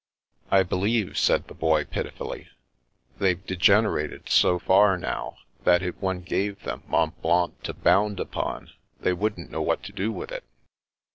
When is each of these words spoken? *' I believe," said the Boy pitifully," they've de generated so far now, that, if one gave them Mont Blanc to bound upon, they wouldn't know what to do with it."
*' 0.29 0.41
I 0.49 0.63
believe," 0.63 1.15
said 1.15 1.47
the 1.47 1.53
Boy 1.53 1.85
pitifully," 1.85 2.47
they've 3.19 3.45
de 3.45 3.55
generated 3.55 4.29
so 4.29 4.57
far 4.57 4.97
now, 4.97 5.37
that, 5.63 5.83
if 5.83 5.95
one 5.97 6.21
gave 6.21 6.59
them 6.63 6.81
Mont 6.87 7.21
Blanc 7.21 7.61
to 7.61 7.73
bound 7.75 8.19
upon, 8.19 8.71
they 9.01 9.13
wouldn't 9.13 9.51
know 9.51 9.61
what 9.61 9.83
to 9.83 9.91
do 9.91 10.11
with 10.11 10.31
it." 10.31 10.43